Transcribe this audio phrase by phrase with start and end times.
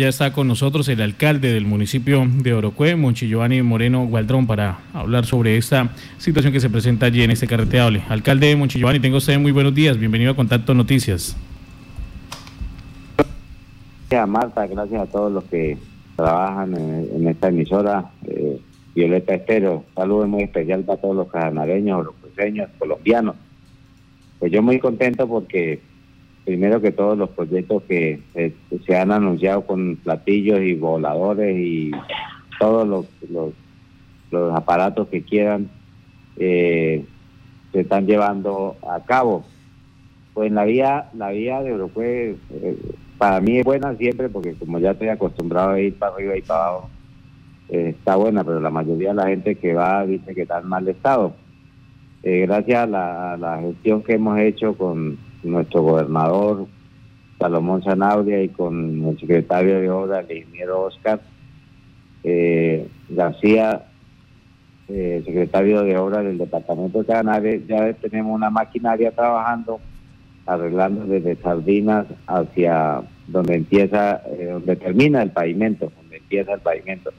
[0.00, 4.78] Ya está con nosotros el alcalde del municipio de Orocue, Monchi Giovanni Moreno Gualdrón, para
[4.94, 8.04] hablar sobre esta situación que se presenta allí en este carreteable.
[8.08, 9.98] Alcalde Monchi Giovanni, tengo usted muy buenos días.
[9.98, 11.36] Bienvenido a Contacto Noticias.
[14.08, 15.76] Gracias Marta, gracias a todos los que
[16.14, 18.08] trabajan en, esta emisora.
[18.24, 18.60] Eh,
[18.94, 23.34] Violeta Estero, saludos muy especial para todos los cajanareños, orocueños, colombianos.
[24.38, 25.80] Pues yo muy contento porque
[26.48, 28.54] primero que todos los proyectos que eh,
[28.86, 31.90] se han anunciado con platillos y voladores y
[32.58, 33.52] todos los,
[34.30, 35.68] los, aparatos que quieran
[36.38, 37.04] eh,
[37.70, 39.44] se están llevando a cabo.
[40.32, 42.78] Pues la vía, la vía de Europue eh,
[43.18, 46.40] para mí es buena siempre porque como ya estoy acostumbrado a ir para arriba y
[46.40, 46.88] para abajo,
[47.68, 50.88] está buena, pero la mayoría de la gente que va dice que está en mal
[50.88, 51.34] estado.
[52.22, 56.66] gracias a la gestión que hemos hecho con nuestro gobernador
[57.38, 61.20] Salomón Zanabria y con el secretario de Obras, el ingeniero Oscar
[62.24, 63.82] eh, García,
[64.88, 69.80] eh, secretario de Obras del Departamento de Canarias, ya tenemos una maquinaria trabajando,
[70.46, 77.10] arreglando desde Sardinas hacia donde empieza, eh, donde termina el pavimento, donde empieza el pavimento.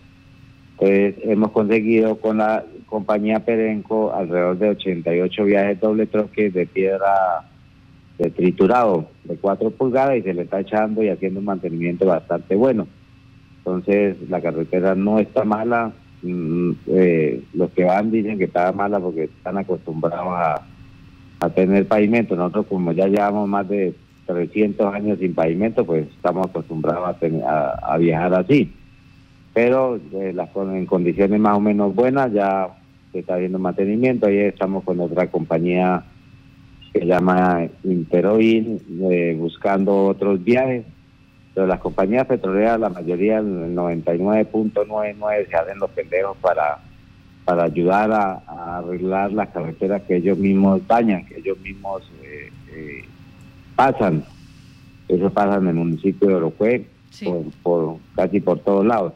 [0.73, 7.43] Entonces hemos conseguido con la compañía Perenco alrededor de 88 viajes doble troque de piedra
[8.19, 12.55] de triturado de 4 pulgadas y se le está echando y haciendo un mantenimiento bastante
[12.55, 12.85] bueno.
[13.59, 18.99] Entonces la carretera no está mala, mm, eh, los que van dicen que está mala
[18.99, 20.65] porque están acostumbrados a,
[21.55, 22.35] tener pavimento.
[22.35, 23.93] Nosotros como ya llevamos más de
[24.25, 28.73] 300 años sin pavimento, pues estamos acostumbrados a, a, viajar así.
[29.53, 32.67] Pero eh, las, en condiciones más o menos buenas ya
[33.13, 34.27] se está haciendo mantenimiento.
[34.27, 36.03] Ahí estamos con otra compañía
[36.93, 40.85] que llama Interoil, eh, buscando otros viajes.
[41.53, 46.79] Pero las compañías petroleras, la mayoría, el 99.99, se hacen los pendejos para,
[47.45, 53.03] para ayudar a, arreglar las carreteras que ellos mismos dañan, que ellos mismos eh, eh,
[53.75, 54.23] pasan.
[55.07, 56.85] Eso pasa en el municipio de Orocue,
[57.63, 59.13] por, casi por todos lados.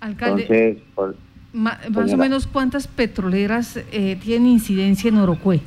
[0.00, 1.18] Alcalde, Entonces,
[1.52, 5.60] más o menos, ¿cuántas petroleras tienen incidencia en Orocue?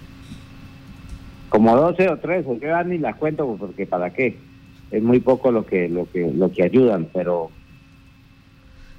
[1.49, 4.37] Como 12 o 13, yo ni las cuento porque para qué,
[4.91, 7.49] es muy poco lo que lo que lo que ayudan, pero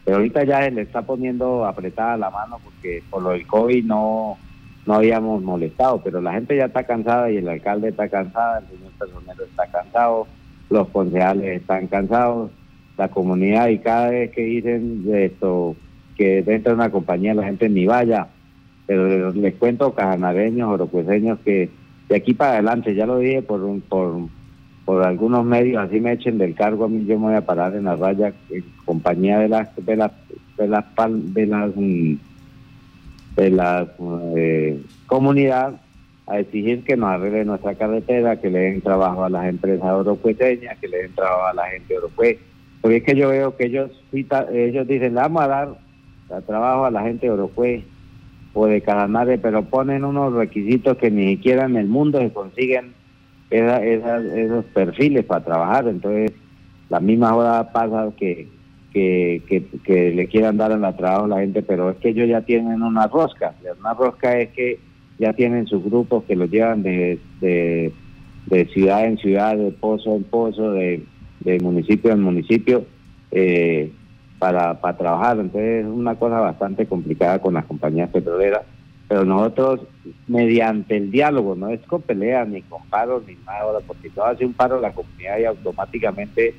[0.04, 3.84] pero ahorita ya se le está poniendo apretada la mano porque por lo del COVID
[3.84, 4.38] no
[4.86, 8.78] no habíamos molestado, pero la gente ya está cansada y el alcalde está cansado, el
[8.78, 10.26] señor personero está cansado,
[10.70, 12.50] los concejales están cansados,
[12.96, 15.76] la comunidad y cada vez que dicen de esto
[16.16, 18.28] que dentro de una compañía la gente ni vaya,
[18.86, 21.70] pero les cuento cajanareños, orocueseños que
[22.10, 24.16] de aquí para adelante, ya lo dije por, un, por,
[24.84, 27.76] por algunos medios, así me echen del cargo, a mí yo me voy a parar
[27.76, 30.10] en la raya en compañía de las de las
[30.58, 31.72] de las de las
[33.36, 33.86] la
[34.36, 35.80] eh, comunidad
[36.26, 40.78] a exigir que nos arregle nuestra carretera, que le den trabajo a las empresas orocueseñas,
[40.78, 42.34] que le den trabajo a la gente europea.
[42.80, 45.76] Porque es que yo veo que ellos ellos dicen, le vamos a dar
[46.46, 47.80] trabajo a la gente europea
[48.52, 52.92] o de Cajanare, pero ponen unos requisitos que ni siquiera en el mundo se consiguen
[53.50, 55.88] esos perfiles para trabajar.
[55.88, 56.32] Entonces,
[56.88, 58.48] la misma hora pasa que,
[58.92, 59.42] que,
[59.84, 62.42] que, le quieran dar en la trabajo a la gente, pero es que ellos ya
[62.42, 63.54] tienen una rosca.
[63.78, 64.78] Una rosca es que
[65.18, 67.92] ya tienen sus grupos que los llevan de, de,
[68.72, 71.04] ciudad en ciudad, de pozo en pozo, de,
[71.40, 72.84] de municipio en municipio.
[73.30, 73.92] Eh,
[74.40, 75.38] para, para trabajar.
[75.38, 78.62] Entonces es una cosa bastante complicada con las compañías petroleras.
[79.06, 79.80] Pero nosotros,
[80.26, 84.46] mediante el diálogo, no es con peleas, ni con paros, ni nada, porque todo hace
[84.46, 86.54] un paro la comunidad y automáticamente,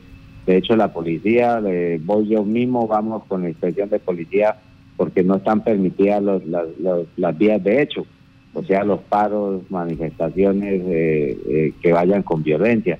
[0.45, 1.61] de hecho, la policía,
[2.01, 4.57] voy yo mismo, vamos con la inspección de policía,
[4.97, 6.67] porque no están permitidas los, las,
[7.15, 8.05] las vías de hecho,
[8.53, 12.99] o sea, los paros, manifestaciones eh, eh, que vayan con violencia.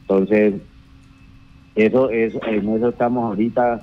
[0.00, 0.54] Entonces,
[1.76, 3.80] eso, eso, en eso estamos ahorita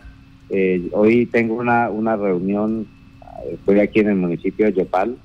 [0.49, 2.87] eh, hoy tengo una, una reunión,
[3.51, 5.17] estoy aquí en el municipio de Yopal,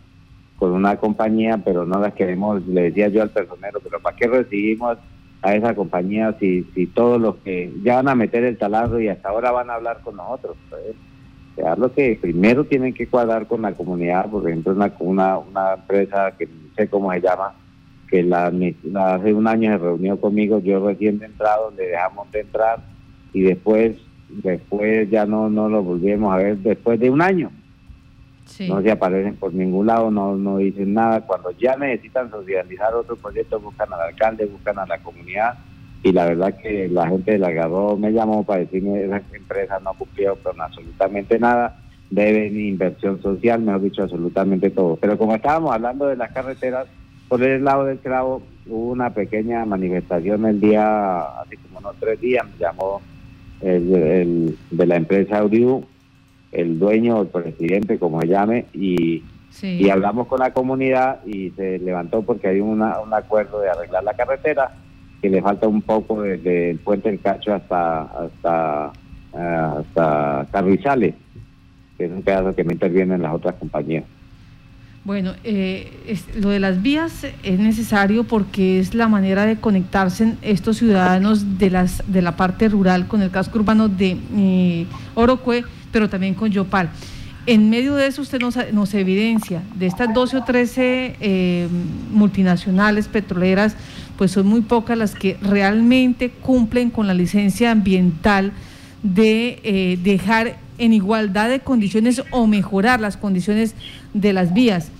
[0.56, 4.26] con una compañía, pero no la queremos, le decía yo al personero, pero ¿para qué
[4.26, 4.98] recibimos
[5.42, 9.08] a esa compañía si, si todos los que ya van a meter el taladro y
[9.08, 10.56] hasta ahora van a hablar con nosotros?
[10.68, 10.82] Pues,
[11.78, 16.32] lo que primero tienen que cuadrar con la comunidad, por ejemplo, una, una, una empresa
[16.38, 17.54] que no sé cómo se llama,
[18.08, 22.40] que la, hace un año se reunió conmigo, yo recién de entrado, le dejamos de
[22.40, 22.80] entrar
[23.32, 23.96] y después
[24.42, 27.50] después ya no, no lo volvimos a ver después de un año.
[28.68, 31.20] No se aparecen por ningún lado, no, no dicen nada.
[31.20, 35.58] Cuando ya necesitan socializar otro proyecto, buscan al alcalde, buscan a la comunidad
[36.02, 39.92] y la verdad que la gente del agarró me llamó para decirme esa empresa no
[39.94, 41.78] cumplió con absolutamente nada,
[42.08, 44.96] deben inversión social, mejor dicho, absolutamente todo.
[44.96, 46.86] Pero como estábamos hablando de las carreteras,
[47.28, 52.20] por el lado del Cravo hubo una pequeña manifestación el día, así como unos tres
[52.20, 53.02] días, me llamó
[53.62, 55.84] el, de la empresa Auriu,
[56.52, 59.22] el dueño, el presidente, como se llame, y,
[59.62, 64.04] y hablamos con la comunidad y se levantó porque hay una, un acuerdo de arreglar
[64.04, 64.72] la carretera,
[65.20, 68.92] que le falta un poco desde el puente del Cacho hasta hasta
[69.34, 69.38] eh,
[69.78, 71.14] hasta Carrizales,
[71.98, 74.04] que es un pedazo que me intervienen las otras compañías.
[75.02, 80.76] Bueno, eh, lo de las vías es necesario porque es la manera de conectarse estos
[80.76, 86.10] ciudadanos de las de la parte rural con el casco urbano de eh, Orocue, pero
[86.10, 86.90] también con Yopal.
[87.46, 91.68] En medio de eso usted nos, evidencia, de estas 12 o 13 eh,
[92.12, 93.76] multinacionales petroleras,
[94.18, 98.52] pues son muy pocas las que realmente cumplen con la licencia ambiental
[99.02, 103.76] de dejar en igualdad de condiciones o mejorar las condiciones
[104.14, 104.90] de las vías.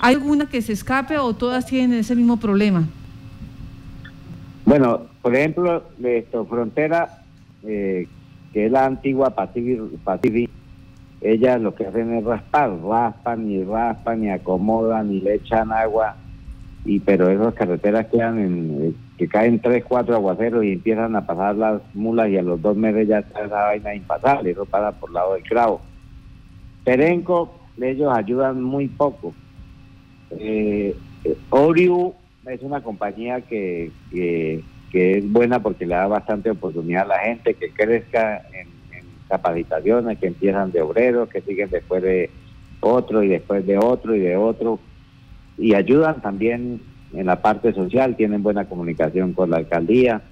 [0.00, 2.86] ¿Hay alguna que se escape o todas tienen ese mismo problema?
[4.64, 7.22] Bueno, por ejemplo, esto, Frontera,
[7.62, 8.08] eh,
[8.52, 10.50] que es la antigua Pacific,
[11.20, 16.16] ellas lo que hacen es raspar, raspan y raspan y acomodan y le echan agua,
[16.84, 21.54] y pero esas carreteras quedan en, que caen tres, cuatro aguaceros y empiezan a pasar
[21.54, 25.10] las mulas y a los dos meses ya está esa vaina impasable, eso pasa por
[25.10, 25.80] el lado del cravo.
[26.82, 29.32] Perenco, ellos ayudan muy poco.
[30.32, 30.96] Eh,
[31.50, 32.14] Oriu
[32.46, 37.54] es una compañía que, que, es buena porque le da bastante oportunidad a la gente
[37.54, 38.66] que crezca en
[39.28, 42.28] capacitaciones, que empiezan de obreros, que siguen después de
[42.80, 44.80] otro y después de otro y de otro.
[45.58, 46.80] Y ayudan también
[47.14, 50.22] en la parte social, tienen buena comunicación con la alcaldía.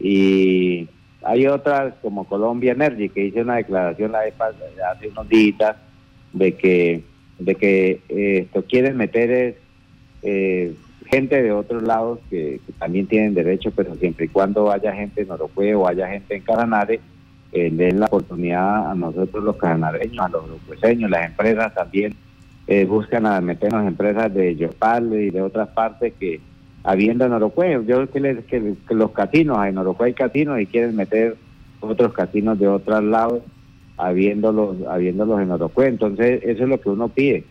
[0.00, 0.88] Y
[1.22, 5.76] hay otras como Colombia Energy, que hice una declaración la hace unos días
[6.32, 7.02] de que
[7.38, 9.56] de que eh, quieren meter
[10.22, 10.74] eh,
[11.06, 15.30] gente de otros lados que, también tienen derecho, pero siempre y cuando haya gente en
[15.30, 17.00] Orocue o haya gente en Caranare,
[17.52, 22.14] eh, den la oportunidad a nosotros los caranareños, a los orocueseños, las empresas también
[22.68, 26.38] eh, buscan a meternos empresas de Yopal y de otras partes que
[26.84, 28.10] habiendo en Orocue, yo creo
[28.46, 31.36] que, que, los casinos, en Orocue hay casinos y quieren meter
[31.80, 33.42] otros casinos de otros lados
[33.96, 35.86] habiéndolos, habiéndolos en Orocue.
[35.86, 37.44] Entonces, eso es lo que uno pide.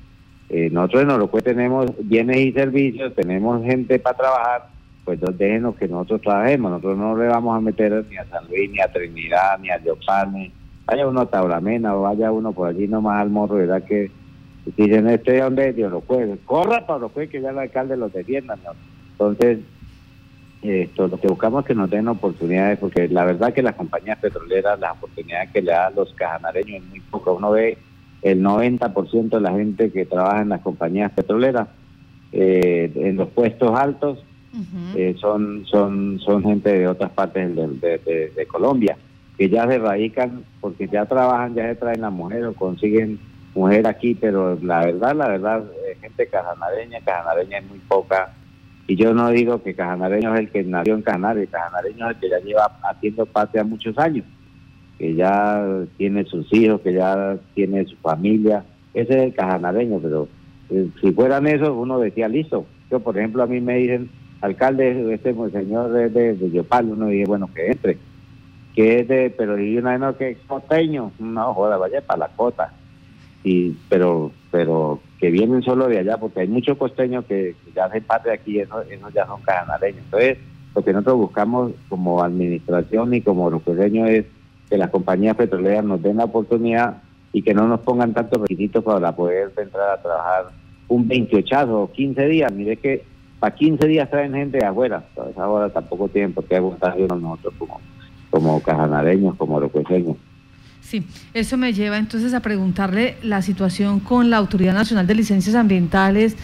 [0.50, 4.68] Eh, nosotros en Orocue tenemos bienes y servicios, tenemos gente para trabajar,
[5.04, 6.72] pues déjenos que nosotros trabajemos.
[6.72, 9.84] Nosotros no le vamos a meter ni a San Luis, ni a Trinidad, ni a
[9.84, 10.52] Yopal, ni
[10.86, 13.84] vaya uno a Tablamena o vaya uno por allí nomás al morro, ¿verdad?
[13.84, 14.12] Que
[14.76, 18.58] dicen, este donde Dios lo puede, corra para Orocue que ya el alcalde los defienda.
[19.12, 19.60] Entonces,
[20.62, 24.18] esto, lo que buscamos es que nos den oportunidades, porque la verdad que las compañías
[24.20, 27.36] petroleras, las oportunidades que le dan los cajanareños es muy poco.
[27.36, 27.78] Uno ve
[28.22, 31.68] el 90% de la gente que trabaja en las compañías petroleras,
[32.32, 34.24] eh, en los puestos altos,
[34.96, 38.98] eh, son, son, son gente de otras partes de, de, Colombia,
[39.38, 43.20] que ya se radican porque ya trabajan, ya se traen la mujer o consiguen
[43.58, 48.34] mujer aquí, pero la verdad, la verdad, eh, gente cajanareña, cajanareña es muy poca
[48.88, 52.22] y yo no digo que Cajanareño es el que nació en Canarias, Cajanareño es el
[52.22, 54.24] que ya lleva haciendo patria muchos años,
[54.98, 55.62] que ya
[55.98, 58.64] tiene sus hijos, que ya tiene su familia.
[58.94, 60.30] Ese es el Cajanareño, pero
[60.70, 62.66] eh, si fueran esos, uno decía, listo.
[62.90, 64.10] Yo, por ejemplo, a mí me dicen,
[64.40, 67.98] alcalde, este señor de, de, Yopal, uno dice, bueno, que entre.
[68.74, 72.28] Que es de, pero y una no, que es costeño, no, joda, vaya para la
[72.30, 72.72] cota.
[73.48, 78.04] Y, pero, pero que vienen solo de allá, porque hay muchos costeños que, ya hacen
[78.04, 80.04] parte de aquí, esos, esos ya son cajanareños.
[80.04, 80.38] Entonces,
[80.76, 84.26] lo que nosotros buscamos como administración y como costeños es
[84.70, 87.02] que las compañías petroleras nos den la oportunidad
[87.32, 90.48] y que no nos pongan tantos requisitos para poder entrar a trabajar
[90.90, 92.52] un 28 o 15 días.
[92.52, 93.06] Mire que
[93.40, 97.54] para 15 días traen gente de afuera, entonces ahora tampoco tienen por qué aguantar nosotros
[97.58, 97.80] como,
[98.30, 100.18] como cajanareños, como roqueseños.
[100.90, 101.04] Sí,
[101.34, 106.38] eso me lleva entonces a preguntarle la situación con la Autoridad Nacional de Licencias Ambientales,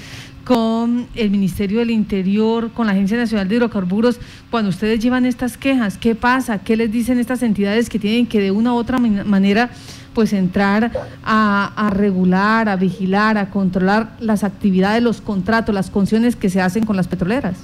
[0.43, 4.19] con el Ministerio del Interior, con la Agencia Nacional de Hidrocarburos,
[4.51, 6.59] cuando ustedes llevan estas quejas, ¿qué pasa?
[6.59, 9.69] ¿Qué les dicen estas entidades que tienen que de una u otra manera
[10.13, 10.91] pues entrar
[11.23, 16.59] a, a regular, a vigilar, a controlar las actividades, los contratos, las concesiones que se
[16.59, 17.55] hacen con las petroleras?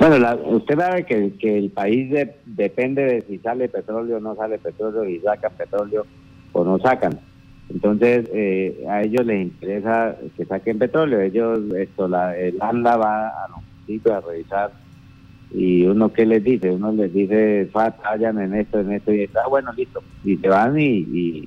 [0.00, 0.16] Bueno,
[0.46, 2.10] usted sabe que, el país
[2.46, 6.06] depende de si sale petróleo o no sale petróleo y sacan petróleo
[6.52, 7.20] o no sacan.
[7.68, 11.20] Entonces, eh, a ellos les interesa que saquen petróleo.
[11.20, 14.72] Ellos, esto, la, el ANLA va a los municipios a revisar
[15.52, 19.48] y uno qué les dice, uno les dice, vayan en esto, en esto, y está
[19.48, 21.46] bueno, listo, y se van y,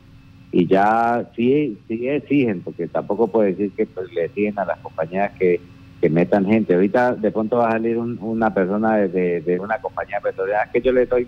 [0.51, 4.77] y, ya sí, sí exigen, porque tampoco puede decir que pues, le exigen a las
[4.79, 5.59] compañías que,
[6.03, 6.73] que metan gente.
[6.73, 10.91] Ahorita de pronto va a salir una persona de, de, una compañía petrolera que yo
[10.91, 11.25] le doy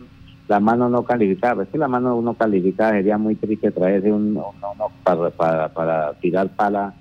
[0.49, 4.35] la mano no calificada, es que la mano no calificada sería muy triste traerse un,
[4.35, 6.93] uno, para, para, para tirar pala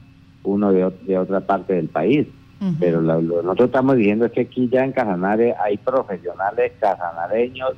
[0.45, 2.29] uno de, de otra parte del país.
[2.79, 7.73] Pero lo, nosotros estamos diciendo es que aquí ya en Casanare hay profesionales casanareños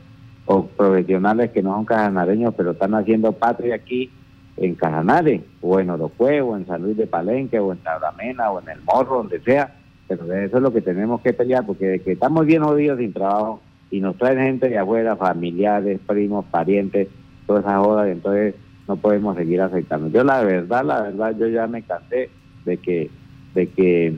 [0.45, 4.13] o profesionales que no son casanareños, pero están haciendo patria aquí
[4.57, 8.61] en Casanare, o en Orocue, o en San Luis de Palenque, o en Tabramena, o
[8.61, 9.75] en El Morro, donde sea.
[10.09, 13.61] Pero eso es lo que tenemos que pelear, porque que estamos bien jodidos sin trabajo
[13.91, 17.09] y nos traen gente de afuera, familiares, primos, parientes,
[17.47, 18.55] todas esas jodas, entonces
[18.87, 20.09] no podemos seguir aceptando.
[20.09, 22.31] Yo la verdad, la verdad, yo ya me cansé
[22.65, 23.11] de que,
[23.55, 24.17] de que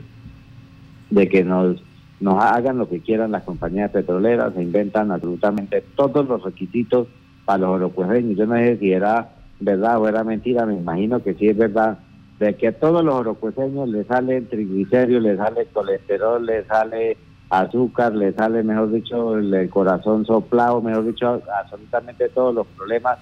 [1.09, 1.81] de que nos,
[2.19, 7.07] nos hagan lo que quieran las compañías petroleras, se inventan absolutamente todos los requisitos
[7.45, 8.37] para los orocueseños.
[8.37, 9.29] Yo no sé si era
[9.59, 11.99] verdad o era mentira, me imagino que sí es verdad,
[12.39, 17.17] de que a todos los orocueseños les sale triglicéridos, les sale colesterol, les sale
[17.49, 23.19] azúcar, les sale, mejor dicho, el corazón soplado, mejor dicho, absolutamente todos los problemas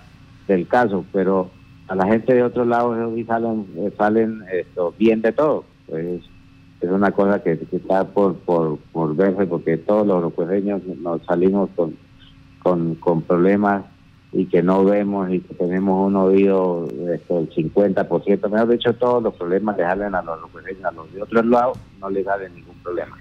[0.48, 1.50] del caso, pero
[1.88, 3.66] a la gente de otros lados salen,
[3.98, 5.64] salen esto, bien de todo.
[5.88, 6.22] Pues
[6.82, 11.70] es una cosa que, está por, por, por verse porque todos los europeos nos salimos
[11.76, 11.96] con,
[12.62, 13.84] con, con problemas
[14.38, 19.24] y que no vemos y que tenemos un oído esto, el 50%, mejor dicho, todos
[19.24, 20.40] los problemas le salen a los
[21.12, 23.18] de otros lados no les sale ningún problema.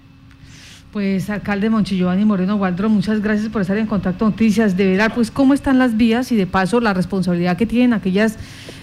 [0.92, 5.30] Pues alcalde Monchilloani Moreno Waldro, muchas gracias por estar en contacto noticias, de ver pues
[5.30, 8.38] cómo están las vías y de paso la responsabilidad que tienen aquellas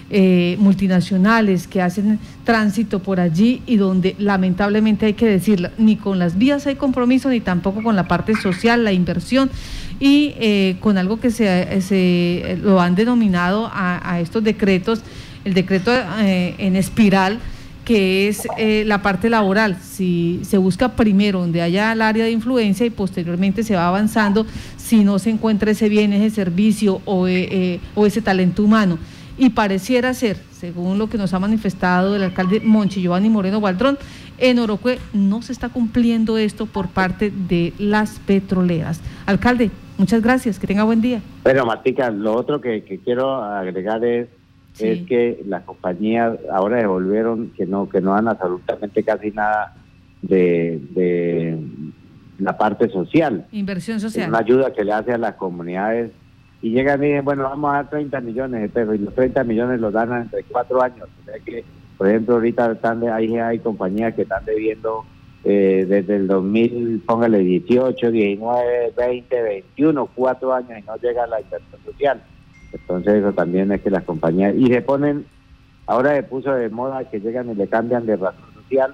[0.10, 6.19] eh, multinacionales que hacen tránsito por allí y donde lamentablemente hay que decirlo, ni con
[6.19, 9.50] las vías hay compromiso, ni tampoco con la parte social, la inversión
[10.00, 15.01] y eh, con algo que se, se, lo han denominado a, estos decretos,
[15.45, 17.39] el decreto eh, en espiral
[17.86, 18.48] que es
[18.86, 19.77] la parte laboral.
[19.81, 24.45] Si se busca primero donde haya el área de influencia y posteriormente se va avanzando
[24.77, 27.25] si no se encuentra ese bien, ese servicio o,
[27.95, 29.00] o ese talento humano
[29.37, 33.97] y pareciera ser, según lo que nos ha manifestado el alcalde Monchi Giovanni Moreno Valdrón,
[34.37, 39.01] en Orocue no se está cumpliendo esto por parte de las petroleras.
[39.25, 41.21] Alcalde, muchas gracias, que tenga buen día.
[41.43, 44.27] Bueno, Matica, lo otro que, quiero agregar es,
[44.79, 49.75] es que las compañías ahora devolvieron que no, que no dan absolutamente casi nada
[50.21, 51.59] de, de
[52.39, 53.45] la parte social.
[53.51, 54.23] Inversión social.
[54.23, 56.11] Es una ayuda que le hace a las comunidades
[56.63, 59.43] y llegan y dicen, bueno, vamos a dar 30 millones de pesos y los 30
[59.43, 61.10] millones los dan entre cuatro años.
[61.22, 61.36] O sea
[61.98, 65.03] por ejemplo, ahorita están de, hay, hay compañías que están debiendo
[65.43, 71.41] eh, desde el 2000, póngale 18, 19, 20, 21, cuatro años y no llega la
[71.41, 72.24] inversión social.
[72.72, 75.25] Entonces eso también es que las compañías, y se ponen,
[75.86, 78.93] ahora se puso de moda que llegan y le cambian de razón social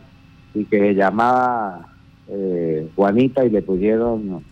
[0.55, 1.87] y que se llamaba
[2.29, 4.43] eh, Juanita y le pusieron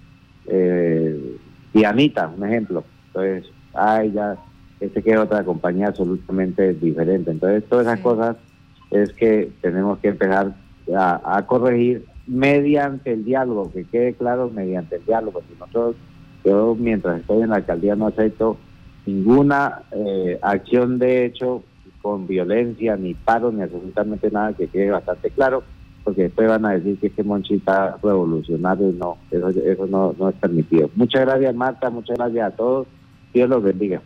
[0.46, 1.36] eh,
[1.74, 2.84] Dianita, un ejemplo.
[3.18, 4.38] Entonces, ay, ya,
[4.80, 7.32] este que es otra compañía absolutamente diferente.
[7.32, 8.38] Entonces, todas esas cosas
[8.92, 10.56] es que tenemos que empezar
[10.96, 15.42] a, corregir mediante el diálogo, que quede claro mediante el diálogo.
[15.48, 15.96] Si nosotros,
[16.46, 18.58] yo mientras estoy en la alcaldía no acepto
[19.06, 21.64] ninguna eh, acción de hecho
[22.02, 25.64] con violencia, ni paro, ni absolutamente nada, que quede bastante claro,
[26.04, 30.36] porque después van a decir que este Monchita revolucionario, no, eso, eso no, no es
[30.36, 30.90] permitido.
[30.96, 32.88] Muchas gracias Marta, muchas gracias a todos.
[33.38, 34.01] Dios los bendiga.